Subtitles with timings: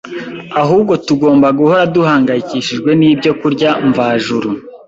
[0.61, 4.49] ahubwo tugomba guhora duhangayikishijwe n’ibyokurya mvajuru,